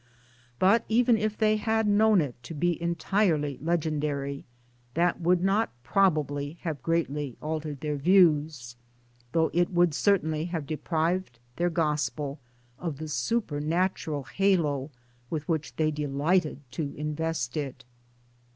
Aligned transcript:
But 0.57 0.83
even 0.89 1.15
if 1.15 1.37
they 1.37 1.57
had 1.57 1.85
known 1.85 2.21
it 2.21 2.33
to 2.49 2.55
be 2.55 2.81
entirely 2.81 3.59
legendary, 3.61 4.45
that 4.95 5.21
would 5.21 5.43
not 5.43 5.69
probably 5.83 6.53
have 6.61 6.81
greatly 6.81 7.37
altered 7.39 7.81
their 7.81 7.97
views 7.97 8.75
though 9.31 9.51
it 9.53 9.69
would 9.69 9.93
cer 9.93 10.17
tainly 10.17 10.49
have 10.49 10.65
deprived 10.65 11.37
their 11.57 11.69
gospel 11.69 12.39
of 12.79 12.97
the 12.97 13.07
supernatural 13.09 14.23
halo 14.23 14.89
with 15.29 15.47
which 15.47 15.69
1 15.73 15.73
they 15.77 15.91
delighted' 15.91 16.61
to 16.71 16.95
invest 16.95 17.55
it. 17.55 17.85